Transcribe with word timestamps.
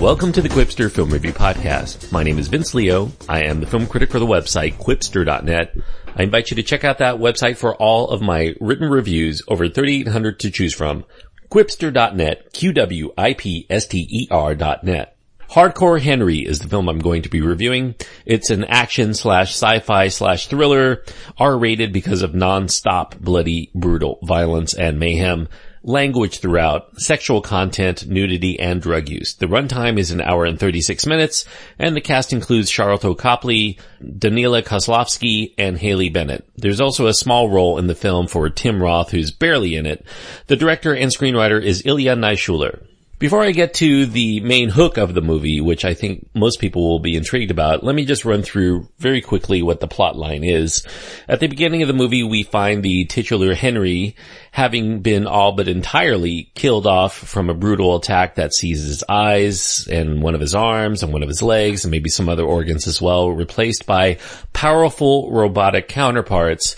Welcome 0.00 0.30
to 0.32 0.40
the 0.40 0.48
Qwipster 0.48 0.92
Film 0.92 1.10
Review 1.10 1.32
Podcast. 1.32 2.12
My 2.12 2.22
name 2.22 2.38
is 2.38 2.46
Vince 2.46 2.72
Leo. 2.72 3.10
I 3.28 3.42
am 3.42 3.58
the 3.58 3.66
film 3.66 3.88
critic 3.88 4.12
for 4.12 4.20
the 4.20 4.26
website 4.26 4.74
qwipster.net. 4.74 5.74
I 6.14 6.22
invite 6.22 6.50
you 6.50 6.54
to 6.54 6.62
check 6.62 6.84
out 6.84 6.98
that 6.98 7.16
website 7.16 7.56
for 7.56 7.74
all 7.74 8.08
of 8.08 8.22
my 8.22 8.54
written 8.60 8.88
reviews, 8.88 9.42
over 9.48 9.68
3,800 9.68 10.38
to 10.38 10.52
choose 10.52 10.72
from. 10.72 11.04
qwipster.net, 11.50 12.52
Q-W-I-P-S-T-E-R 12.52 14.54
dot 14.54 14.84
net. 14.84 15.16
Hardcore 15.50 16.00
Henry 16.00 16.38
is 16.38 16.60
the 16.60 16.68
film 16.68 16.88
I'm 16.88 17.00
going 17.00 17.22
to 17.22 17.28
be 17.28 17.40
reviewing. 17.40 17.96
It's 18.24 18.50
an 18.50 18.62
action 18.64 19.14
slash 19.14 19.50
sci-fi 19.50 20.08
slash 20.08 20.46
thriller, 20.46 21.02
R-rated 21.38 21.92
because 21.92 22.22
of 22.22 22.36
non-stop 22.36 23.18
bloody, 23.18 23.72
brutal 23.74 24.20
violence 24.22 24.74
and 24.74 25.00
mayhem 25.00 25.48
language 25.82 26.40
throughout, 26.40 27.00
sexual 27.00 27.40
content, 27.40 28.06
nudity, 28.06 28.58
and 28.58 28.82
drug 28.82 29.08
use. 29.08 29.34
The 29.34 29.46
runtime 29.46 29.98
is 29.98 30.10
an 30.10 30.20
hour 30.20 30.44
and 30.44 30.58
36 30.58 31.06
minutes, 31.06 31.44
and 31.78 31.94
the 31.94 32.00
cast 32.00 32.32
includes 32.32 32.70
Sharlto 32.70 33.16
Copley, 33.16 33.78
Danila 34.02 34.62
Kozlovsky, 34.62 35.54
and 35.58 35.78
Haley 35.78 36.08
Bennett. 36.08 36.48
There's 36.56 36.80
also 36.80 37.06
a 37.06 37.14
small 37.14 37.48
role 37.48 37.78
in 37.78 37.86
the 37.86 37.94
film 37.94 38.26
for 38.26 38.48
Tim 38.50 38.82
Roth, 38.82 39.10
who's 39.10 39.30
barely 39.30 39.76
in 39.76 39.86
it. 39.86 40.04
The 40.46 40.56
director 40.56 40.94
and 40.94 41.10
screenwriter 41.10 41.62
is 41.62 41.86
Ilya 41.86 42.16
Naishuller. 42.16 42.82
Before 43.18 43.42
I 43.42 43.50
get 43.50 43.74
to 43.74 44.06
the 44.06 44.38
main 44.40 44.68
hook 44.68 44.96
of 44.96 45.12
the 45.12 45.20
movie, 45.20 45.60
which 45.60 45.84
I 45.84 45.92
think 45.92 46.28
most 46.34 46.60
people 46.60 46.88
will 46.88 47.00
be 47.00 47.16
intrigued 47.16 47.50
about, 47.50 47.82
let 47.82 47.96
me 47.96 48.04
just 48.04 48.24
run 48.24 48.42
through 48.42 48.88
very 48.98 49.20
quickly 49.20 49.60
what 49.60 49.80
the 49.80 49.88
plot 49.88 50.14
line 50.14 50.44
is. 50.44 50.86
At 51.28 51.40
the 51.40 51.48
beginning 51.48 51.82
of 51.82 51.88
the 51.88 51.94
movie, 51.94 52.22
we 52.22 52.44
find 52.44 52.80
the 52.80 53.06
titular 53.06 53.54
Henry 53.54 54.14
having 54.52 55.00
been 55.00 55.26
all 55.26 55.50
but 55.50 55.66
entirely 55.66 56.52
killed 56.54 56.86
off 56.86 57.12
from 57.12 57.50
a 57.50 57.54
brutal 57.54 57.96
attack 57.96 58.36
that 58.36 58.54
seizes 58.54 58.86
his 58.86 59.04
eyes 59.08 59.88
and 59.90 60.22
one 60.22 60.36
of 60.36 60.40
his 60.40 60.54
arms 60.54 61.02
and 61.02 61.12
one 61.12 61.24
of 61.24 61.28
his 61.28 61.42
legs 61.42 61.84
and 61.84 61.90
maybe 61.90 62.10
some 62.10 62.28
other 62.28 62.44
organs 62.44 62.86
as 62.86 63.02
well, 63.02 63.32
replaced 63.32 63.84
by 63.84 64.18
powerful 64.52 65.28
robotic 65.32 65.88
counterparts 65.88 66.76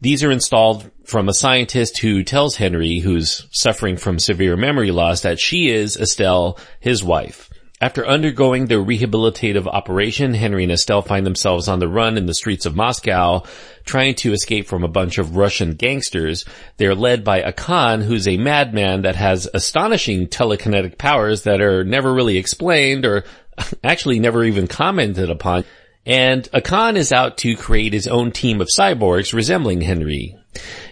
these 0.00 0.22
are 0.24 0.30
installed 0.30 0.90
from 1.04 1.28
a 1.28 1.34
scientist 1.34 1.98
who 1.98 2.22
tells 2.22 2.56
Henry, 2.56 3.00
who's 3.00 3.46
suffering 3.50 3.96
from 3.96 4.18
severe 4.18 4.56
memory 4.56 4.90
loss, 4.90 5.22
that 5.22 5.40
she 5.40 5.68
is 5.68 5.96
Estelle, 5.96 6.58
his 6.78 7.04
wife. 7.04 7.50
After 7.82 8.06
undergoing 8.06 8.66
the 8.66 8.74
rehabilitative 8.74 9.66
operation, 9.66 10.34
Henry 10.34 10.64
and 10.64 10.72
Estelle 10.72 11.00
find 11.00 11.24
themselves 11.24 11.66
on 11.66 11.78
the 11.78 11.88
run 11.88 12.18
in 12.18 12.26
the 12.26 12.34
streets 12.34 12.66
of 12.66 12.76
Moscow, 12.76 13.42
trying 13.86 14.14
to 14.16 14.34
escape 14.34 14.66
from 14.66 14.84
a 14.84 14.88
bunch 14.88 15.16
of 15.16 15.36
Russian 15.36 15.76
gangsters. 15.76 16.44
They're 16.76 16.94
led 16.94 17.24
by 17.24 17.40
Akan, 17.40 18.02
who's 18.02 18.28
a 18.28 18.36
madman 18.36 19.02
that 19.02 19.16
has 19.16 19.48
astonishing 19.54 20.26
telekinetic 20.26 20.98
powers 20.98 21.44
that 21.44 21.62
are 21.62 21.82
never 21.82 22.12
really 22.12 22.36
explained 22.36 23.06
or 23.06 23.24
actually 23.84 24.18
never 24.18 24.44
even 24.44 24.66
commented 24.66 25.30
upon. 25.30 25.64
And 26.06 26.44
Akan 26.52 26.96
is 26.96 27.12
out 27.12 27.38
to 27.38 27.56
create 27.56 27.92
his 27.92 28.08
own 28.08 28.32
team 28.32 28.60
of 28.60 28.68
cyborgs 28.68 29.32
resembling 29.32 29.82
Henry. 29.82 30.36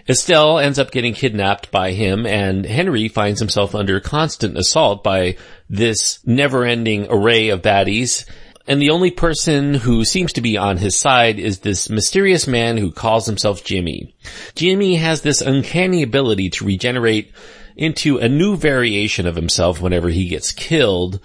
Estelle 0.07 0.59
ends 0.59 0.79
up 0.79 0.91
getting 0.91 1.13
kidnapped 1.13 1.71
by 1.71 1.91
him 1.91 2.25
and 2.25 2.65
Henry 2.65 3.07
finds 3.07 3.39
himself 3.39 3.75
under 3.75 3.99
constant 3.99 4.57
assault 4.57 5.03
by 5.03 5.35
this 5.69 6.19
never-ending 6.25 7.07
array 7.09 7.49
of 7.49 7.61
baddies. 7.61 8.25
And 8.67 8.81
the 8.81 8.91
only 8.91 9.11
person 9.11 9.73
who 9.73 10.05
seems 10.05 10.33
to 10.33 10.41
be 10.41 10.57
on 10.57 10.77
his 10.77 10.95
side 10.95 11.39
is 11.39 11.59
this 11.59 11.89
mysterious 11.89 12.47
man 12.47 12.77
who 12.77 12.91
calls 12.91 13.25
himself 13.25 13.63
Jimmy. 13.63 14.15
Jimmy 14.55 14.95
has 14.95 15.21
this 15.21 15.41
uncanny 15.41 16.03
ability 16.03 16.51
to 16.51 16.65
regenerate 16.65 17.33
into 17.75 18.17
a 18.17 18.29
new 18.29 18.55
variation 18.55 19.25
of 19.25 19.35
himself 19.35 19.81
whenever 19.81 20.09
he 20.09 20.27
gets 20.27 20.51
killed 20.51 21.19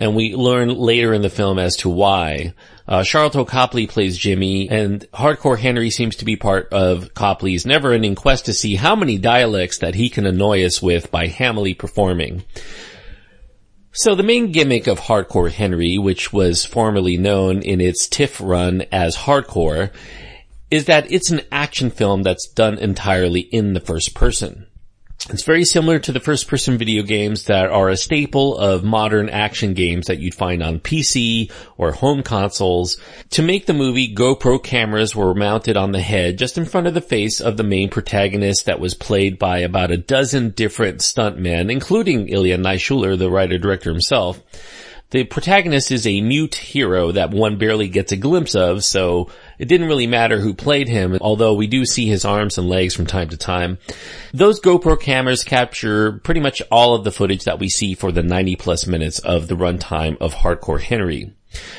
and 0.00 0.16
we 0.16 0.34
learn 0.34 0.70
later 0.70 1.12
in 1.12 1.22
the 1.22 1.30
film 1.30 1.58
as 1.58 1.76
to 1.76 1.88
why. 1.88 2.54
Uh, 2.90 3.02
Sharlto 3.02 3.46
Copley 3.46 3.86
plays 3.86 4.18
Jimmy, 4.18 4.68
and 4.68 5.06
Hardcore 5.12 5.56
Henry 5.56 5.90
seems 5.90 6.16
to 6.16 6.24
be 6.24 6.34
part 6.34 6.72
of 6.72 7.14
Copley's 7.14 7.64
never-ending 7.64 8.16
quest 8.16 8.46
to 8.46 8.52
see 8.52 8.74
how 8.74 8.96
many 8.96 9.16
dialects 9.16 9.78
that 9.78 9.94
he 9.94 10.10
can 10.10 10.26
annoy 10.26 10.64
us 10.64 10.82
with 10.82 11.08
by 11.08 11.28
hamily 11.28 11.78
performing. 11.78 12.42
So 13.92 14.16
the 14.16 14.24
main 14.24 14.50
gimmick 14.50 14.88
of 14.88 14.98
Hardcore 14.98 15.52
Henry, 15.52 15.98
which 15.98 16.32
was 16.32 16.64
formerly 16.64 17.16
known 17.16 17.62
in 17.62 17.80
its 17.80 18.08
TIFF 18.08 18.40
run 18.40 18.82
as 18.90 19.16
Hardcore, 19.16 19.92
is 20.68 20.86
that 20.86 21.12
it's 21.12 21.30
an 21.30 21.42
action 21.52 21.90
film 21.90 22.24
that's 22.24 22.48
done 22.48 22.76
entirely 22.76 23.40
in 23.40 23.72
the 23.72 23.80
first 23.80 24.16
person. 24.16 24.66
It's 25.28 25.44
very 25.44 25.64
similar 25.64 25.98
to 25.98 26.12
the 26.12 26.18
first 26.18 26.48
person 26.48 26.78
video 26.78 27.02
games 27.02 27.44
that 27.44 27.68
are 27.68 27.90
a 27.90 27.96
staple 27.96 28.56
of 28.56 28.82
modern 28.82 29.28
action 29.28 29.74
games 29.74 30.06
that 30.06 30.18
you'd 30.18 30.34
find 30.34 30.62
on 30.62 30.80
PC 30.80 31.52
or 31.76 31.92
home 31.92 32.22
consoles. 32.22 32.96
To 33.30 33.42
make 33.42 33.66
the 33.66 33.74
movie, 33.74 34.12
GoPro 34.12 34.62
cameras 34.62 35.14
were 35.14 35.34
mounted 35.34 35.76
on 35.76 35.92
the 35.92 36.00
head 36.00 36.38
just 36.38 36.56
in 36.56 36.64
front 36.64 36.86
of 36.86 36.94
the 36.94 37.02
face 37.02 37.38
of 37.38 37.58
the 37.58 37.62
main 37.62 37.90
protagonist 37.90 38.64
that 38.64 38.80
was 38.80 38.94
played 38.94 39.38
by 39.38 39.58
about 39.58 39.90
a 39.90 39.98
dozen 39.98 40.50
different 40.50 41.00
stuntmen, 41.00 41.70
including 41.70 42.28
Ilya 42.30 42.56
Naishuller, 42.56 43.18
the 43.18 43.30
writer-director 43.30 43.90
himself. 43.90 44.40
The 45.10 45.24
protagonist 45.24 45.90
is 45.90 46.06
a 46.06 46.20
mute 46.20 46.54
hero 46.54 47.10
that 47.10 47.32
one 47.32 47.56
barely 47.56 47.88
gets 47.88 48.12
a 48.12 48.16
glimpse 48.16 48.54
of, 48.54 48.84
so 48.84 49.28
it 49.58 49.64
didn't 49.66 49.88
really 49.88 50.06
matter 50.06 50.38
who 50.38 50.54
played 50.54 50.88
him, 50.88 51.18
although 51.20 51.54
we 51.54 51.66
do 51.66 51.84
see 51.84 52.06
his 52.06 52.24
arms 52.24 52.58
and 52.58 52.68
legs 52.68 52.94
from 52.94 53.06
time 53.06 53.28
to 53.30 53.36
time. 53.36 53.78
Those 54.32 54.60
GoPro 54.60 55.00
cameras 55.00 55.42
capture 55.42 56.12
pretty 56.12 56.40
much 56.40 56.62
all 56.70 56.94
of 56.94 57.02
the 57.02 57.10
footage 57.10 57.42
that 57.42 57.58
we 57.58 57.68
see 57.68 57.94
for 57.94 58.12
the 58.12 58.22
90 58.22 58.54
plus 58.54 58.86
minutes 58.86 59.18
of 59.18 59.48
the 59.48 59.56
runtime 59.56 60.16
of 60.20 60.32
Hardcore 60.32 60.80
Henry. 60.80 61.32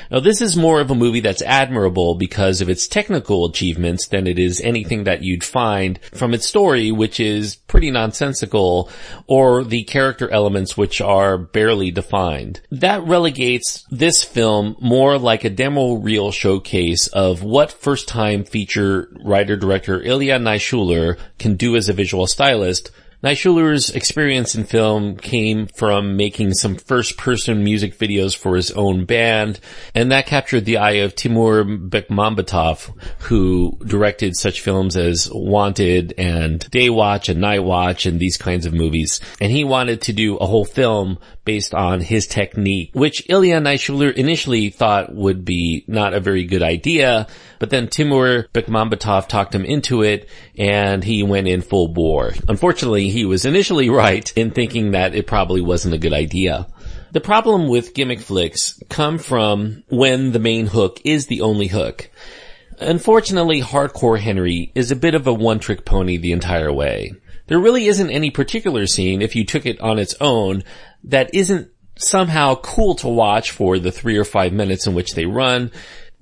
Now 0.10 0.20
this 0.20 0.42
is 0.42 0.58
more 0.58 0.82
of 0.82 0.92
a 0.92 0.96
movie 0.96 1.22
that's 1.22 1.42
admirable 1.42 2.16
because 2.16 2.62
of 2.62 2.70
its 2.70 2.88
technical 2.88 3.46
achievements 3.46 4.08
than 4.08 4.28
it 4.28 4.38
is 4.38 4.62
anything 4.62 5.06
that 5.06 5.24
you'd 5.24 5.44
find 5.44 6.00
from 6.14 6.34
its 6.34 6.48
story, 6.48 6.92
which 6.92 7.20
is 7.20 7.56
pretty 7.56 7.92
nonsensical, 7.92 8.90
or 9.28 9.64
the 9.64 9.84
character 9.84 10.30
elements 10.30 10.76
which 10.76 11.00
are 11.02 11.38
barely 11.38 11.92
defined. 11.92 12.62
That 12.72 13.04
relegates 13.04 13.86
this 13.90 14.24
film 14.24 14.76
more 14.82 15.18
like 15.18 15.44
a 15.44 15.50
demo 15.50 15.94
reel 15.94 16.32
showcase 16.32 17.08
of 17.08 17.44
what 17.44 17.72
first 17.72 18.08
time 18.08 18.44
feature 18.44 19.10
writer 19.24 19.56
director 19.56 20.02
Ilya 20.02 20.40
Naishuller 20.40 21.18
can 21.40 21.56
do 21.56 21.76
as 21.76 21.88
a 21.88 21.94
visual 21.94 22.28
stylist 22.28 22.92
Naishuller's 23.24 23.92
experience 23.92 24.56
in 24.56 24.64
film 24.64 25.16
came 25.16 25.68
from 25.68 26.18
making 26.18 26.54
some 26.54 26.76
first 26.76 27.18
person 27.18 27.64
music 27.64 27.96
videos 27.96 28.36
for 28.36 28.56
his 28.56 28.72
own 28.72 29.06
band, 29.06 29.60
and 29.94 30.12
that 30.12 30.26
captured 30.26 30.66
the 30.66 30.78
eye 30.78 31.02
of 31.04 31.14
Timur 31.14 31.64
Bekmambetov, 31.64 32.92
who 33.20 33.78
directed 33.86 34.36
such 34.36 34.62
films 34.62 34.98
as 34.98 35.30
Wanted 35.32 36.16
and 36.18 36.68
Day 36.72 36.90
Watch 36.90 37.30
and 37.30 37.40
Night 37.40 37.64
Watch 37.64 38.08
and 38.08 38.20
these 38.20 38.38
kinds 38.38 38.66
of 38.66 38.74
movies. 38.74 39.20
And 39.40 39.52
he 39.52 39.64
wanted 39.64 40.02
to 40.04 40.14
do 40.14 40.38
a 40.38 40.48
whole 40.48 40.66
film 40.66 41.20
based 41.46 41.74
on 41.74 42.02
his 42.02 42.28
technique, 42.28 42.92
which 42.94 43.30
Ilya 43.30 43.60
Naishuller 43.62 44.14
initially 44.14 44.70
thought 44.70 45.14
would 45.14 45.44
be 45.46 45.84
not 45.88 46.14
a 46.14 46.20
very 46.20 46.46
good 46.46 46.62
idea, 46.64 47.28
but 47.60 47.70
then 47.70 47.88
Timur 47.88 48.48
Bekmambetov 48.54 49.28
talked 49.28 49.54
him 49.54 49.66
into 49.66 50.02
it 50.02 50.30
and 50.58 51.04
he 51.04 51.24
went 51.24 51.48
in 51.48 51.62
full 51.62 51.88
bore. 51.88 52.34
Unfortunately, 52.48 53.10
he 53.12 53.26
was 53.26 53.46
initially 53.46 53.90
right 53.90 54.32
in 54.36 54.52
thinking 54.52 54.92
that 54.92 55.14
it 55.14 55.28
probably 55.28 55.62
wasn't 55.62 55.94
a 55.94 56.00
good 56.00 56.14
idea. 56.14 56.68
The 57.12 57.22
problem 57.22 57.68
with 57.68 57.94
gimmick 57.94 58.22
flicks 58.22 58.82
come 58.90 59.18
from 59.18 59.84
when 59.90 60.32
the 60.32 60.40
main 60.40 60.68
hook 60.68 61.00
is 61.04 61.28
the 61.28 61.42
only 61.42 61.68
hook. 61.68 62.10
Unfortunately, 62.80 63.62
Hardcore 63.62 64.20
Henry 64.20 64.72
is 64.74 64.92
a 64.92 64.96
bit 64.96 65.14
of 65.14 65.28
a 65.28 65.34
one-trick 65.34 65.86
pony 65.86 66.18
the 66.18 66.32
entire 66.32 66.72
way. 66.74 67.14
There 67.48 67.60
really 67.60 67.88
isn't 67.88 68.10
any 68.10 68.32
particular 68.32 68.88
scene, 68.88 69.22
if 69.22 69.36
you 69.36 69.46
took 69.46 69.66
it 69.66 69.80
on 69.82 70.00
its 70.00 70.16
own, 70.22 70.64
that 71.04 71.36
isn't 71.36 71.70
somehow 71.98 72.56
cool 72.56 72.96
to 72.96 73.08
watch 73.08 73.52
for 73.52 73.78
the 73.78 73.92
three 73.92 74.18
or 74.18 74.24
five 74.24 74.54
minutes 74.54 74.88
in 74.88 74.94
which 74.94 75.14
they 75.14 75.26
run, 75.26 75.72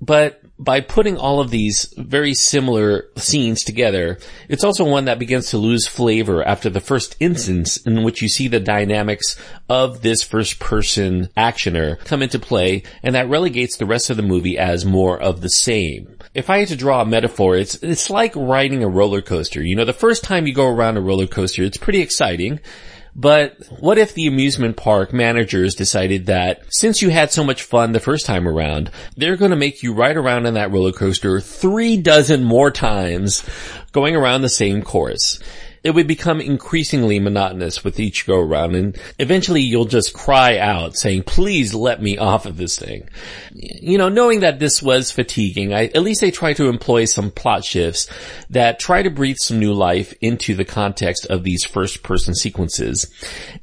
but 0.00 0.39
by 0.60 0.82
putting 0.82 1.16
all 1.16 1.40
of 1.40 1.50
these 1.50 1.92
very 1.96 2.34
similar 2.34 3.06
scenes 3.16 3.64
together, 3.64 4.18
it's 4.46 4.62
also 4.62 4.84
one 4.84 5.06
that 5.06 5.18
begins 5.18 5.48
to 5.48 5.58
lose 5.58 5.86
flavor 5.86 6.46
after 6.46 6.68
the 6.68 6.80
first 6.80 7.16
instance 7.18 7.78
in 7.78 8.02
which 8.02 8.20
you 8.20 8.28
see 8.28 8.46
the 8.46 8.60
dynamics 8.60 9.40
of 9.70 10.02
this 10.02 10.22
first 10.22 10.60
person 10.60 11.30
actioner 11.34 11.98
come 12.04 12.22
into 12.22 12.38
play, 12.38 12.82
and 13.02 13.14
that 13.14 13.30
relegates 13.30 13.78
the 13.78 13.86
rest 13.86 14.10
of 14.10 14.18
the 14.18 14.22
movie 14.22 14.58
as 14.58 14.84
more 14.84 15.18
of 15.18 15.40
the 15.40 15.48
same. 15.48 16.18
If 16.34 16.50
I 16.50 16.58
had 16.58 16.68
to 16.68 16.76
draw 16.76 17.00
a 17.00 17.06
metaphor, 17.06 17.56
it's, 17.56 17.76
it's 17.76 18.10
like 18.10 18.36
riding 18.36 18.84
a 18.84 18.88
roller 18.88 19.22
coaster. 19.22 19.62
You 19.62 19.76
know, 19.76 19.86
the 19.86 19.94
first 19.94 20.24
time 20.24 20.46
you 20.46 20.52
go 20.52 20.68
around 20.68 20.98
a 20.98 21.00
roller 21.00 21.26
coaster, 21.26 21.64
it's 21.64 21.78
pretty 21.78 22.02
exciting. 22.02 22.60
But 23.14 23.56
what 23.80 23.98
if 23.98 24.14
the 24.14 24.26
amusement 24.26 24.76
park 24.76 25.12
managers 25.12 25.74
decided 25.74 26.26
that 26.26 26.62
since 26.68 27.02
you 27.02 27.10
had 27.10 27.32
so 27.32 27.42
much 27.42 27.62
fun 27.62 27.92
the 27.92 28.00
first 28.00 28.24
time 28.24 28.46
around, 28.46 28.90
they're 29.16 29.36
going 29.36 29.50
to 29.50 29.56
make 29.56 29.82
you 29.82 29.92
ride 29.92 30.16
around 30.16 30.46
on 30.46 30.54
that 30.54 30.70
roller 30.70 30.92
coaster 30.92 31.40
three 31.40 31.96
dozen 31.96 32.44
more 32.44 32.70
times 32.70 33.42
going 33.92 34.14
around 34.14 34.42
the 34.42 34.48
same 34.48 34.82
course? 34.82 35.40
It 35.82 35.92
would 35.92 36.06
become 36.06 36.40
increasingly 36.40 37.18
monotonous 37.18 37.82
with 37.82 37.98
each 37.98 38.26
go 38.26 38.38
around 38.38 38.74
and 38.74 38.98
eventually 39.18 39.62
you'll 39.62 39.86
just 39.86 40.12
cry 40.12 40.58
out 40.58 40.96
saying, 40.96 41.22
please 41.22 41.72
let 41.72 42.02
me 42.02 42.18
off 42.18 42.44
of 42.44 42.58
this 42.58 42.78
thing. 42.78 43.08
You 43.52 43.96
know, 43.96 44.10
knowing 44.10 44.40
that 44.40 44.58
this 44.58 44.82
was 44.82 45.10
fatiguing, 45.10 45.72
I, 45.72 45.84
at 45.86 46.02
least 46.02 46.20
they 46.20 46.30
try 46.30 46.52
to 46.54 46.68
employ 46.68 47.06
some 47.06 47.30
plot 47.30 47.64
shifts 47.64 48.08
that 48.50 48.78
try 48.78 49.02
to 49.02 49.10
breathe 49.10 49.38
some 49.38 49.58
new 49.58 49.72
life 49.72 50.12
into 50.20 50.54
the 50.54 50.64
context 50.64 51.26
of 51.26 51.44
these 51.44 51.64
first 51.64 52.02
person 52.02 52.34
sequences. 52.34 53.10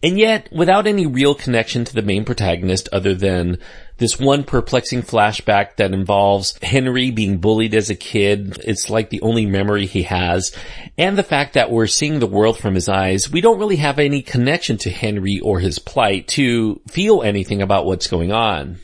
And 0.01 0.17
yet, 0.17 0.49
without 0.51 0.87
any 0.87 1.05
real 1.05 1.35
connection 1.35 1.85
to 1.85 1.93
the 1.93 2.01
main 2.01 2.25
protagonist 2.25 2.89
other 2.91 3.13
than 3.13 3.59
this 3.97 4.19
one 4.19 4.43
perplexing 4.43 5.01
flashback 5.01 5.75
that 5.77 5.93
involves 5.93 6.57
Henry 6.61 7.11
being 7.11 7.37
bullied 7.37 7.73
as 7.73 7.89
a 7.89 7.95
kid. 7.95 8.59
It's 8.63 8.89
like 8.89 9.09
the 9.09 9.21
only 9.21 9.45
memory 9.45 9.85
he 9.85 10.03
has. 10.03 10.55
And 10.97 11.17
the 11.17 11.23
fact 11.23 11.53
that 11.53 11.71
we're 11.71 11.87
seeing 11.87 12.19
the 12.19 12.27
world 12.27 12.57
from 12.57 12.75
his 12.75 12.89
eyes. 12.89 13.31
We 13.31 13.41
don't 13.41 13.59
really 13.59 13.77
have 13.77 13.99
any 13.99 14.21
connection 14.21 14.77
to 14.79 14.89
Henry 14.89 15.39
or 15.39 15.59
his 15.59 15.79
plight 15.79 16.27
to 16.29 16.81
feel 16.89 17.21
anything 17.23 17.61
about 17.61 17.85
what's 17.85 18.07
going 18.07 18.31
on. 18.31 18.79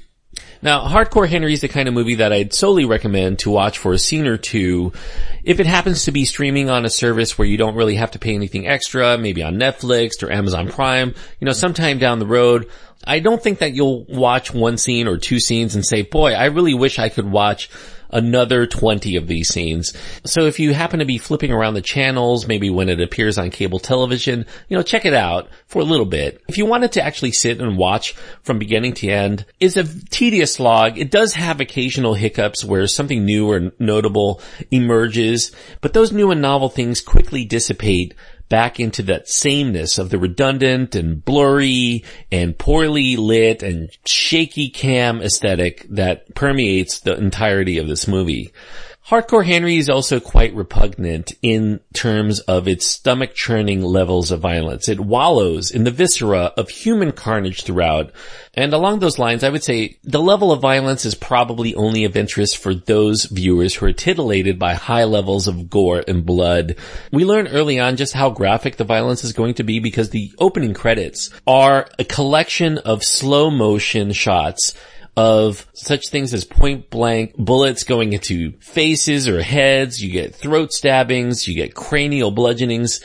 Now, 0.64 0.88
Hardcore 0.88 1.28
Henry 1.28 1.52
is 1.52 1.60
the 1.60 1.68
kind 1.68 1.90
of 1.90 1.94
movie 1.94 2.16
that 2.16 2.32
I'd 2.32 2.54
solely 2.54 2.86
recommend 2.86 3.40
to 3.40 3.50
watch 3.50 3.78
for 3.78 3.92
a 3.92 4.00
scene 4.00 4.26
or 4.28 4.38
two 4.38 4.94
if 5.44 5.60
it 5.60 5.66
happens 5.66 6.06
to 6.06 6.14
be 6.14 6.24
streaming 6.24 6.70
on 6.70 6.86
a 6.86 6.90
service 6.90 7.38
where 7.38 7.48
you 7.48 7.58
don't 7.58 7.76
really 7.76 7.96
have 7.96 8.12
to 8.12 8.20
pay 8.20 8.34
anything 8.34 8.66
extra, 8.66 9.18
maybe 9.18 9.44
on 9.44 9.56
Netflix 9.56 10.24
or 10.24 10.32
Amazon 10.32 10.70
Prime, 10.70 11.14
you 11.42 11.46
know, 11.46 11.52
sometime 11.52 12.00
down 12.00 12.20
the 12.20 12.26
road. 12.26 12.70
I 13.06 13.20
don't 13.20 13.42
think 13.42 13.60
that 13.60 13.74
you'll 13.74 14.06
watch 14.06 14.54
one 14.54 14.78
scene 14.78 15.08
or 15.08 15.18
two 15.18 15.40
scenes 15.40 15.76
and 15.76 15.86
say, 15.86 16.04
boy, 16.04 16.34
I 16.34 16.46
really 16.46 16.74
wish 16.74 17.00
I 17.00 17.10
could 17.10 17.30
watch 17.30 17.70
another 18.14 18.68
20 18.68 19.16
of 19.16 19.28
these 19.28 19.50
scenes. 19.50 19.94
So 20.24 20.46
if 20.46 20.60
you 20.60 20.74
happen 20.74 21.00
to 21.00 21.06
be 21.06 21.18
flipping 21.18 21.52
around 21.52 21.74
the 21.74 21.82
channels, 21.82 22.48
maybe 22.48 22.70
when 22.70 22.88
it 22.88 23.02
appears 23.02 23.38
on 23.38 23.50
cable 23.50 23.80
television, 23.80 24.46
you 24.70 24.78
know, 24.78 24.84
check 24.84 25.06
it 25.06 25.16
out 25.16 25.50
for 25.66 25.82
a 25.82 25.86
little 25.86 26.06
bit. 26.06 26.42
If 26.48 26.58
you 26.58 26.66
wanted 26.66 26.94
to 26.94 27.04
actually 27.04 27.32
sit 27.32 27.60
and 27.60 27.78
watch 27.78 28.14
from 28.44 28.60
beginning 28.60 28.94
to 28.96 29.10
end, 29.10 29.46
it's 29.60 29.76
a 29.76 29.84
tedious 30.10 30.54
slog. 30.54 30.98
It 30.98 31.12
does 31.12 31.34
have 31.34 31.60
occasional 31.60 32.14
hiccups 32.14 32.64
where 32.64 32.86
something 32.88 33.26
new 33.26 33.50
or 33.50 33.72
notable 33.80 34.42
emerges, 34.70 35.52
but 35.82 35.94
those 35.94 36.12
new 36.12 36.30
and 36.30 36.42
novel 36.42 36.70
things 36.70 37.02
quickly 37.02 37.46
dissipate 37.46 38.14
back 38.54 38.80
into 38.80 39.02
that 39.02 39.28
sameness 39.28 39.98
of 39.98 40.12
the 40.12 40.18
redundant 40.20 40.94
and 40.94 41.26
blurry 41.26 42.04
and 42.32 42.56
poorly 42.56 43.16
lit 43.16 43.64
and 43.64 43.90
shaky 44.06 44.70
cam 44.70 45.24
aesthetic 45.24 45.88
that 45.90 46.36
permeates 46.36 47.00
the 47.00 47.18
entirety 47.18 47.80
of 47.80 47.88
this 47.88 48.08
movie. 48.08 48.54
Hardcore 49.10 49.46
Henry 49.46 49.76
is 49.76 49.90
also 49.90 50.22
quite 50.22 50.56
repugnant 50.56 51.34
in 51.42 51.82
terms 51.94 52.40
of 52.40 52.70
its 52.70 52.88
stomach 52.88 53.36
churning 53.36 53.82
levels 53.82 54.32
of 54.32 54.40
violence. 54.40 54.88
It 54.88 55.02
wallows 55.02 55.72
in 55.72 55.84
the 55.84 55.92
viscera 55.92 56.54
of 56.56 56.70
human 56.70 57.12
carnage 57.12 57.64
throughout. 57.64 58.14
And 58.54 58.72
along 58.72 59.00
those 59.00 59.20
lines, 59.20 59.44
I 59.44 59.50
would 59.50 59.64
say 59.64 59.98
the 60.06 60.22
level 60.22 60.54
of 60.54 60.62
violence 60.62 61.04
is 61.04 61.16
probably 61.16 61.76
only 61.76 62.06
of 62.06 62.16
interest 62.16 62.56
for 62.56 62.74
those 62.74 63.26
viewers 63.26 63.76
who 63.76 63.88
are 63.88 63.94
titillated 63.94 64.58
by 64.58 64.74
high 64.74 65.04
levels 65.04 65.48
of 65.50 65.70
gore 65.70 66.02
and 66.08 66.26
blood. 66.26 66.78
We 67.12 67.26
learn 67.26 67.50
early 67.50 67.82
on 67.82 67.98
just 67.98 68.14
how 68.14 68.30
graphic 68.30 68.78
the 68.78 68.86
violence 68.86 69.26
is 69.26 69.34
going 69.34 69.56
to 69.56 69.64
be 69.64 69.80
because 69.80 70.12
the 70.12 70.32
opening 70.40 70.74
credits 70.74 71.30
are 71.46 71.90
a 72.00 72.06
collection 72.06 72.78
of 72.78 73.04
slow 73.04 73.52
motion 73.52 74.14
shots 74.14 74.74
of 75.16 75.68
such 75.74 76.10
things 76.10 76.34
as 76.34 76.44
point 76.44 76.90
blank 76.90 77.36
bullets 77.38 77.84
going 77.84 78.14
into 78.14 78.54
faces 78.60 79.28
or 79.28 79.42
heads. 79.42 80.02
You 80.02 80.12
get 80.12 80.36
throat 80.36 80.72
stabbings. 80.72 81.48
You 81.48 81.56
get 81.56 81.76
cranial 81.76 82.32
bludgeonings. 82.32 83.04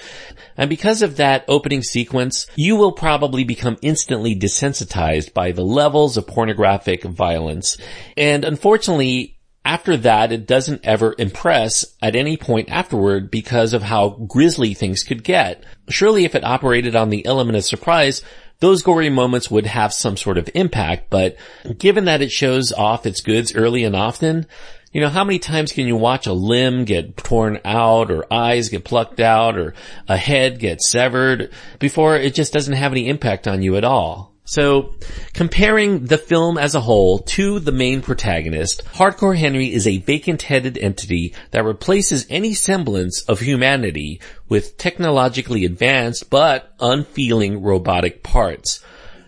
And 0.56 0.70
because 0.70 1.02
of 1.02 1.16
that 1.16 1.44
opening 1.48 1.82
sequence, 1.82 2.46
you 2.56 2.76
will 2.76 2.92
probably 2.92 3.44
become 3.44 3.76
instantly 3.82 4.34
desensitized 4.34 5.32
by 5.32 5.52
the 5.52 5.64
levels 5.64 6.16
of 6.16 6.26
pornographic 6.26 7.04
violence. 7.04 7.76
And 8.16 8.44
unfortunately, 8.44 9.38
after 9.64 9.98
that, 9.98 10.32
it 10.32 10.46
doesn't 10.46 10.80
ever 10.84 11.14
impress 11.18 11.84
at 12.00 12.16
any 12.16 12.38
point 12.38 12.70
afterward 12.70 13.30
because 13.30 13.74
of 13.74 13.82
how 13.82 14.10
grisly 14.26 14.72
things 14.72 15.02
could 15.02 15.22
get. 15.22 15.62
Surely 15.90 16.24
if 16.24 16.34
it 16.34 16.42
operated 16.42 16.96
on 16.96 17.10
the 17.10 17.26
element 17.26 17.56
of 17.56 17.64
surprise, 17.64 18.22
those 18.60 18.82
gory 18.82 19.10
moments 19.10 19.50
would 19.50 19.66
have 19.66 19.92
some 19.92 20.16
sort 20.16 20.38
of 20.38 20.50
impact, 20.54 21.10
but 21.10 21.36
given 21.78 22.06
that 22.06 22.22
it 22.22 22.32
shows 22.32 22.72
off 22.72 23.06
its 23.06 23.20
goods 23.20 23.54
early 23.54 23.84
and 23.84 23.94
often, 23.94 24.46
you 24.92 25.00
know, 25.00 25.08
how 25.08 25.22
many 25.22 25.38
times 25.38 25.72
can 25.72 25.86
you 25.86 25.96
watch 25.96 26.26
a 26.26 26.32
limb 26.32 26.84
get 26.84 27.16
torn 27.16 27.60
out 27.64 28.10
or 28.10 28.32
eyes 28.32 28.68
get 28.68 28.84
plucked 28.84 29.20
out 29.20 29.58
or 29.58 29.74
a 30.08 30.16
head 30.16 30.58
get 30.58 30.80
severed 30.80 31.52
before 31.78 32.16
it 32.16 32.34
just 32.34 32.52
doesn't 32.52 32.74
have 32.74 32.92
any 32.92 33.08
impact 33.08 33.46
on 33.46 33.62
you 33.62 33.76
at 33.76 33.84
all? 33.84 34.32
So, 34.50 34.94
comparing 35.34 36.06
the 36.06 36.16
film 36.16 36.56
as 36.56 36.74
a 36.74 36.80
whole 36.80 37.18
to 37.18 37.60
the 37.60 37.70
main 37.70 38.00
protagonist, 38.00 38.82
Hardcore 38.94 39.36
Henry 39.36 39.74
is 39.74 39.86
a 39.86 39.98
vacant-headed 39.98 40.78
entity 40.78 41.34
that 41.50 41.66
replaces 41.66 42.26
any 42.30 42.54
semblance 42.54 43.20
of 43.24 43.40
humanity 43.40 44.22
with 44.48 44.78
technologically 44.78 45.66
advanced 45.66 46.30
but 46.30 46.74
unfeeling 46.80 47.60
robotic 47.60 48.22
parts. 48.22 48.82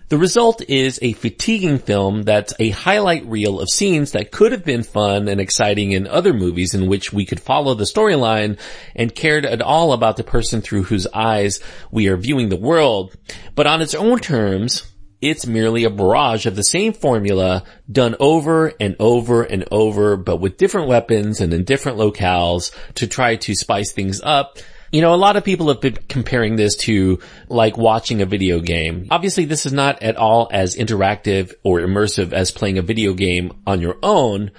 The 0.08 0.16
result 0.16 0.62
is 0.70 0.98
a 1.02 1.12
fatiguing 1.12 1.80
film 1.80 2.22
that's 2.22 2.54
a 2.58 2.70
highlight 2.70 3.26
reel 3.26 3.60
of 3.60 3.68
scenes 3.68 4.12
that 4.12 4.32
could 4.32 4.52
have 4.52 4.64
been 4.64 4.82
fun 4.82 5.28
and 5.28 5.38
exciting 5.38 5.92
in 5.92 6.06
other 6.06 6.32
movies 6.32 6.72
in 6.72 6.86
which 6.86 7.12
we 7.12 7.26
could 7.26 7.40
follow 7.40 7.74
the 7.74 7.84
storyline 7.84 8.58
and 8.96 9.14
cared 9.14 9.44
at 9.44 9.60
all 9.60 9.92
about 9.92 10.16
the 10.16 10.24
person 10.24 10.62
through 10.62 10.84
whose 10.84 11.06
eyes 11.08 11.60
we 11.90 12.08
are 12.08 12.16
viewing 12.16 12.48
the 12.48 12.56
world. 12.56 13.14
But 13.54 13.66
on 13.66 13.82
its 13.82 13.94
own 13.94 14.18
terms, 14.18 14.90
it's 15.20 15.46
merely 15.46 15.84
a 15.84 15.90
barrage 15.90 16.46
of 16.46 16.56
the 16.56 16.62
same 16.62 16.92
formula 16.92 17.64
done 17.90 18.16
over 18.20 18.72
and 18.80 18.96
over 18.98 19.42
and 19.42 19.66
over, 19.70 20.16
but 20.16 20.36
with 20.36 20.56
different 20.56 20.88
weapons 20.88 21.40
and 21.40 21.52
in 21.52 21.64
different 21.64 21.98
locales 21.98 22.74
to 22.94 23.06
try 23.06 23.36
to 23.36 23.54
spice 23.54 23.92
things 23.92 24.20
up. 24.22 24.58
You 24.92 25.02
know, 25.02 25.14
a 25.14 25.16
lot 25.16 25.36
of 25.36 25.44
people 25.44 25.68
have 25.68 25.80
been 25.80 25.98
comparing 26.08 26.56
this 26.56 26.76
to 26.78 27.20
like 27.48 27.76
watching 27.76 28.22
a 28.22 28.26
video 28.26 28.60
game. 28.60 29.06
Obviously 29.10 29.44
this 29.44 29.66
is 29.66 29.72
not 29.72 30.02
at 30.02 30.16
all 30.16 30.48
as 30.50 30.74
interactive 30.74 31.54
or 31.62 31.80
immersive 31.80 32.32
as 32.32 32.50
playing 32.50 32.78
a 32.78 32.82
video 32.82 33.12
game 33.12 33.52
on 33.66 33.80
your 33.80 33.98
own, 34.02 34.50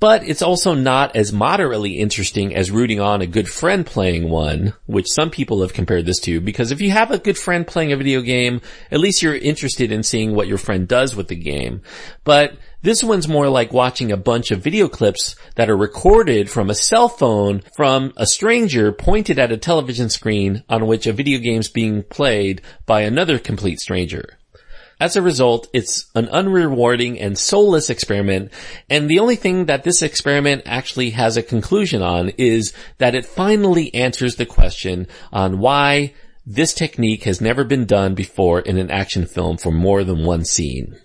but 0.00 0.22
it's 0.22 0.42
also 0.42 0.74
not 0.74 1.16
as 1.16 1.32
moderately 1.32 1.98
interesting 1.98 2.54
as 2.54 2.70
rooting 2.70 3.00
on 3.00 3.20
a 3.20 3.26
good 3.26 3.48
friend 3.48 3.84
playing 3.84 4.28
one, 4.28 4.74
which 4.86 5.10
some 5.10 5.30
people 5.30 5.62
have 5.62 5.72
compared 5.72 6.06
this 6.06 6.20
to, 6.20 6.40
because 6.40 6.70
if 6.70 6.80
you 6.80 6.90
have 6.90 7.10
a 7.10 7.18
good 7.18 7.36
friend 7.36 7.66
playing 7.66 7.92
a 7.92 7.96
video 7.96 8.20
game, 8.20 8.60
at 8.90 9.00
least 9.00 9.22
you're 9.22 9.34
interested 9.34 9.90
in 9.90 10.02
seeing 10.02 10.34
what 10.34 10.46
your 10.46 10.58
friend 10.58 10.86
does 10.86 11.16
with 11.16 11.28
the 11.28 11.36
game. 11.36 11.82
But 12.22 12.56
this 12.80 13.02
one's 13.02 13.26
more 13.26 13.48
like 13.48 13.72
watching 13.72 14.12
a 14.12 14.16
bunch 14.16 14.52
of 14.52 14.62
video 14.62 14.88
clips 14.88 15.34
that 15.56 15.68
are 15.68 15.76
recorded 15.76 16.48
from 16.48 16.70
a 16.70 16.76
cell 16.76 17.08
phone 17.08 17.62
from 17.76 18.12
a 18.16 18.26
stranger 18.26 18.92
pointed 18.92 19.38
at 19.38 19.50
a 19.50 19.56
television 19.56 20.08
screen 20.10 20.62
on 20.68 20.86
which 20.86 21.08
a 21.08 21.12
video 21.12 21.40
game's 21.40 21.68
being 21.68 22.04
played 22.04 22.62
by 22.86 23.00
another 23.00 23.38
complete 23.38 23.80
stranger. 23.80 24.37
As 25.00 25.14
a 25.14 25.22
result, 25.22 25.68
it's 25.72 26.10
an 26.16 26.26
unrewarding 26.26 27.18
and 27.20 27.38
soulless 27.38 27.88
experiment, 27.88 28.52
and 28.90 29.08
the 29.08 29.20
only 29.20 29.36
thing 29.36 29.66
that 29.66 29.84
this 29.84 30.02
experiment 30.02 30.62
actually 30.66 31.10
has 31.10 31.36
a 31.36 31.42
conclusion 31.42 32.02
on 32.02 32.30
is 32.30 32.72
that 32.98 33.14
it 33.14 33.24
finally 33.24 33.94
answers 33.94 34.36
the 34.36 34.46
question 34.46 35.06
on 35.32 35.60
why 35.60 36.14
this 36.44 36.74
technique 36.74 37.24
has 37.24 37.40
never 37.40 37.62
been 37.62 37.84
done 37.84 38.14
before 38.14 38.60
in 38.60 38.76
an 38.76 38.90
action 38.90 39.26
film 39.26 39.56
for 39.56 39.70
more 39.70 40.02
than 40.02 40.24
one 40.24 40.44
scene. 40.44 40.98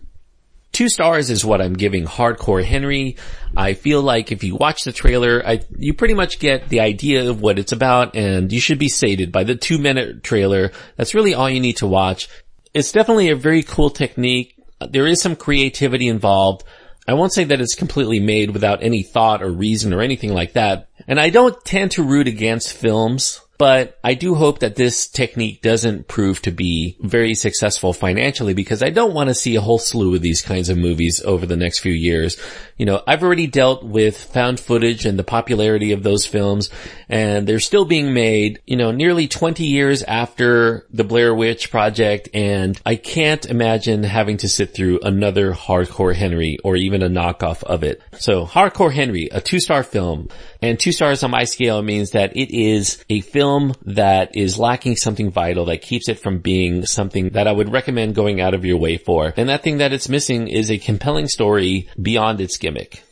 Two 0.72 0.90
stars 0.90 1.30
is 1.30 1.46
what 1.46 1.62
I'm 1.62 1.74
giving 1.74 2.06
Hardcore 2.06 2.64
Henry. 2.64 3.18
I 3.56 3.74
feel 3.76 4.02
like 4.02 4.32
if 4.32 4.44
you 4.44 4.56
watch 4.56 4.86
the 4.86 4.92
trailer, 4.92 5.44
I, 5.46 5.60
you 5.78 5.94
pretty 5.94 6.16
much 6.16 6.40
get 6.40 6.68
the 6.70 6.80
idea 6.80 7.30
of 7.30 7.42
what 7.42 7.60
it's 7.60 7.74
about 7.74 8.16
and 8.16 8.52
you 8.52 8.60
should 8.60 8.80
be 8.80 8.90
sated 8.90 9.32
by 9.32 9.44
the 9.44 9.56
two 9.56 9.78
minute 9.78 10.24
trailer. 10.24 10.72
That's 10.96 11.14
really 11.14 11.36
all 11.36 11.48
you 11.48 11.60
need 11.60 11.78
to 11.78 11.88
watch 11.88 12.28
it's 12.74 12.92
definitely 12.92 13.30
a 13.30 13.36
very 13.36 13.64
cool 13.64 13.90
technique. 13.90 14.56
There 14.90 15.08
is 15.08 15.22
some 15.22 15.36
creativity 15.36 16.08
involved. 16.08 16.64
I 17.08 17.14
won't 17.14 17.34
say 17.34 17.44
that 17.44 17.62
it's 17.62 17.76
completely 17.76 18.20
made 18.20 18.52
without 18.52 18.82
any 18.82 19.04
thought 19.04 19.44
or 19.44 19.52
reason 19.52 19.94
or 19.94 20.02
anything 20.02 20.34
like 20.34 20.54
that. 20.54 20.88
And 21.08 21.20
I 21.20 21.30
don't 21.30 21.64
tend 21.66 21.92
to 21.92 22.04
root 22.04 22.28
against 22.28 22.74
films 22.74 23.42
but 23.58 24.00
I 24.04 24.16
do 24.16 24.34
hope 24.36 24.60
that 24.60 24.76
this 24.76 25.08
technique 25.08 25.62
doesn't 25.62 26.08
prove 26.08 26.42
to 26.42 26.52
be 26.52 26.98
very 27.00 27.36
successful 27.36 27.94
financially 27.94 28.54
because 28.54 28.82
I 28.82 28.90
don't 28.90 29.14
want 29.14 29.30
to 29.30 29.36
see 29.36 29.56
a 29.56 29.62
whole 29.62 29.78
slew 29.78 30.16
of 30.16 30.22
these 30.22 30.42
kinds 30.42 30.70
of 30.70 30.78
movies 30.78 31.22
over 31.24 31.46
the 31.46 31.56
next 31.56 31.80
few 31.80 31.92
years. 31.92 32.38
You 32.78 32.88
know, 32.88 33.04
I've 33.06 33.24
already 33.24 33.48
dealt 33.48 33.84
with 33.84 34.18
found 34.18 34.60
footage 34.60 35.06
and 35.06 35.20
the 35.20 35.24
popularity 35.24 35.92
of 35.92 36.02
those 36.02 36.26
films 36.26 36.72
and 37.08 37.48
they're 37.48 37.60
still 37.60 37.86
being 37.86 38.14
made, 38.14 38.60
you 38.66 38.76
know, 38.76 38.92
nearly 38.92 39.28
20 39.28 39.64
years 39.64 40.02
after 40.02 40.88
the 40.92 41.04
Blair 41.04 41.34
Witch 41.34 41.70
Project 41.70 42.30
and 42.34 42.80
I 42.86 42.96
can't 42.96 43.46
imagine 43.46 44.04
having 44.04 44.38
to 44.38 44.50
sit 44.50 44.74
through 44.74 45.00
another 45.04 45.54
Hardcore 45.54 46.16
Henry 46.16 46.58
or 46.64 46.76
even 46.76 47.04
a 47.04 47.10
knockoff 47.10 47.62
of 47.64 47.84
it. 47.84 48.02
So 48.18 48.48
Hardcore 48.48 48.92
Henry, 48.94 49.30
a 49.32 49.42
two 49.42 49.60
star 49.60 49.84
film 49.84 50.30
and 50.64 50.80
two 50.80 50.92
stars 50.92 51.24
on 51.24 51.32
my 51.32 51.44
scale 51.44 51.82
means 51.82 52.12
that 52.12 52.36
it 52.36 52.52
is 52.52 53.04
a 53.10 53.22
film 53.22 53.74
that 53.84 54.36
is 54.36 54.58
lacking 54.58 54.96
something 54.96 55.32
vital 55.32 55.66
that 55.66 55.82
keeps 55.82 56.10
it 56.10 56.20
from 56.20 56.40
being 56.40 56.86
something 56.86 57.30
that 57.30 57.48
I 57.48 57.52
would 57.52 57.72
recommend 57.72 58.16
going 58.16 58.42
out 58.42 58.54
of 58.54 58.66
your 58.66 58.78
way 58.78 58.98
for. 58.98 59.34
And 59.36 59.50
that 59.50 59.64
thing 59.64 59.78
that 59.78 59.94
it's 59.94 60.10
missing 60.10 60.48
is 60.48 60.72
a 60.72 60.78
compelling 60.78 61.28
story 61.28 61.90
beyond 62.02 62.42
its 62.42 62.58
gimmick. 62.58 63.04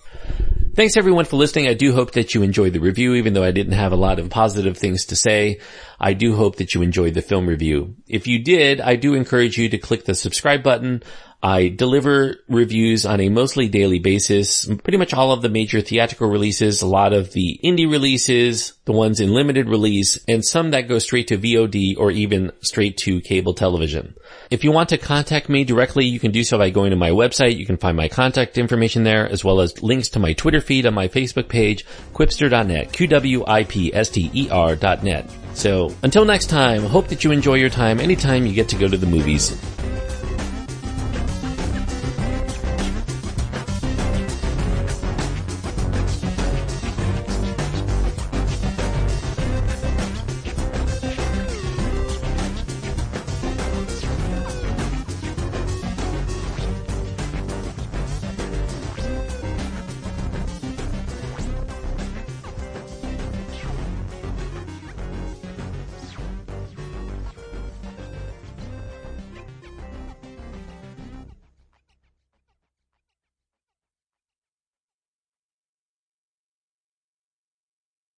Thanks 0.73 0.95
everyone 0.95 1.25
for 1.25 1.35
listening. 1.35 1.67
I 1.67 1.73
do 1.73 1.93
hope 1.93 2.11
that 2.13 2.33
you 2.33 2.43
enjoyed 2.43 2.71
the 2.71 2.79
review, 2.79 3.15
even 3.15 3.33
though 3.33 3.43
I 3.43 3.51
didn't 3.51 3.73
have 3.73 3.91
a 3.91 3.97
lot 3.97 4.19
of 4.19 4.29
positive 4.29 4.77
things 4.77 5.05
to 5.07 5.17
say. 5.17 5.59
I 5.99 6.13
do 6.13 6.33
hope 6.33 6.55
that 6.55 6.73
you 6.73 6.81
enjoyed 6.81 7.13
the 7.13 7.21
film 7.21 7.45
review. 7.45 7.95
If 8.07 8.25
you 8.25 8.41
did, 8.41 8.79
I 8.79 8.95
do 8.95 9.13
encourage 9.13 9.57
you 9.57 9.67
to 9.67 9.77
click 9.77 10.05
the 10.05 10.15
subscribe 10.15 10.63
button 10.63 11.03
I 11.43 11.69
deliver 11.69 12.35
reviews 12.47 13.03
on 13.05 13.19
a 13.19 13.29
mostly 13.29 13.67
daily 13.67 13.97
basis, 13.97 14.65
pretty 14.65 14.97
much 14.97 15.11
all 15.13 15.31
of 15.31 15.41
the 15.41 15.49
major 15.49 15.81
theatrical 15.81 16.29
releases, 16.29 16.83
a 16.83 16.87
lot 16.87 17.13
of 17.13 17.33
the 17.33 17.59
indie 17.63 17.89
releases, 17.89 18.73
the 18.85 18.91
ones 18.91 19.19
in 19.19 19.33
limited 19.33 19.67
release, 19.67 20.23
and 20.27 20.45
some 20.45 20.69
that 20.71 20.87
go 20.87 20.99
straight 20.99 21.29
to 21.29 21.39
VOD 21.39 21.97
or 21.97 22.11
even 22.11 22.51
straight 22.61 22.97
to 22.97 23.21
cable 23.21 23.55
television. 23.55 24.13
If 24.51 24.63
you 24.63 24.71
want 24.71 24.89
to 24.89 24.99
contact 24.99 25.49
me 25.49 25.63
directly, 25.63 26.05
you 26.05 26.19
can 26.19 26.29
do 26.31 26.43
so 26.43 26.59
by 26.59 26.69
going 26.69 26.91
to 26.91 26.95
my 26.95 27.09
website. 27.09 27.57
You 27.57 27.65
can 27.65 27.77
find 27.77 27.97
my 27.97 28.07
contact 28.07 28.59
information 28.59 29.01
there, 29.03 29.27
as 29.27 29.43
well 29.43 29.61
as 29.61 29.81
links 29.81 30.09
to 30.09 30.19
my 30.19 30.33
Twitter 30.33 30.61
feed 30.61 30.85
on 30.85 30.93
my 30.93 31.07
Facebook 31.07 31.49
page, 31.49 31.87
qwipster.net, 32.13 32.93
Q-W-I-P-S-T-E-R.net. 32.93 35.25
So 35.53 35.95
until 36.03 36.25
next 36.25 36.51
time, 36.51 36.83
hope 36.83 37.07
that 37.07 37.23
you 37.23 37.31
enjoy 37.31 37.55
your 37.55 37.71
time 37.71 37.99
anytime 37.99 38.45
you 38.45 38.53
get 38.53 38.69
to 38.69 38.75
go 38.75 38.87
to 38.87 38.97
the 38.97 39.07
movies. 39.07 39.59